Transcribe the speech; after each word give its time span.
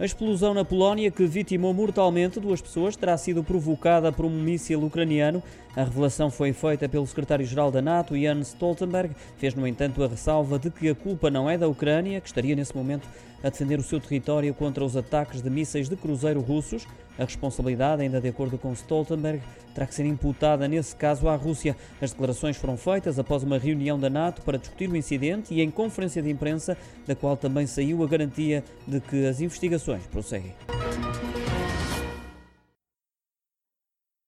A 0.00 0.04
explosão 0.06 0.54
na 0.54 0.64
Polónia, 0.64 1.10
que 1.10 1.26
vitimou 1.26 1.74
mortalmente 1.74 2.40
duas 2.40 2.62
pessoas, 2.62 2.96
terá 2.96 3.18
sido 3.18 3.44
provocada 3.44 4.10
por 4.10 4.24
um 4.24 4.30
míssil 4.30 4.82
ucraniano. 4.82 5.42
A 5.76 5.84
revelação 5.84 6.30
foi 6.30 6.54
feita 6.54 6.88
pelo 6.88 7.06
secretário-geral 7.06 7.70
da 7.70 7.82
NATO, 7.82 8.16
Jens 8.16 8.48
Stoltenberg. 8.48 9.14
Fez, 9.36 9.54
no 9.54 9.66
entanto, 9.66 10.02
a 10.02 10.08
ressalva 10.08 10.58
de 10.58 10.70
que 10.70 10.88
a 10.88 10.94
culpa 10.94 11.30
não 11.30 11.50
é 11.50 11.58
da 11.58 11.68
Ucrânia, 11.68 12.18
que 12.18 12.28
estaria 12.28 12.56
nesse 12.56 12.74
momento 12.74 13.06
a 13.42 13.50
defender 13.50 13.78
o 13.78 13.82
seu 13.82 14.00
território 14.00 14.52
contra 14.54 14.84
os 14.84 14.96
ataques 14.96 15.42
de 15.42 15.50
mísseis 15.50 15.88
de 15.88 15.96
cruzeiro 15.96 16.40
russos. 16.40 16.86
A 17.18 17.24
responsabilidade, 17.24 18.02
ainda 18.02 18.20
de 18.20 18.28
acordo 18.28 18.56
com 18.56 18.72
Stoltenberg, 18.72 19.42
terá 19.74 19.86
que 19.86 19.94
ser 19.94 20.06
imputada 20.06 20.66
nesse 20.66 20.96
caso 20.96 21.28
à 21.28 21.36
Rússia. 21.36 21.76
As 22.00 22.10
declarações 22.10 22.56
foram 22.56 22.76
feitas 22.76 23.18
após 23.18 23.42
uma 23.42 23.58
reunião 23.58 23.98
da 23.98 24.08
NATO 24.10 24.42
para 24.42 24.58
discutir 24.58 24.90
o 24.90 24.96
incidente 24.96 25.54
e 25.54 25.60
em 25.60 25.70
conferência 25.70 26.22
de 26.22 26.30
imprensa, 26.30 26.76
da 27.06 27.14
qual 27.14 27.36
também 27.36 27.66
saiu 27.66 28.02
a 28.02 28.06
garantia 28.06 28.64
de 28.86 29.00
que 29.00 29.26
as 29.26 29.40
investigações 29.40 29.89
informações 29.90 30.06
prosseguem. 30.06 31.39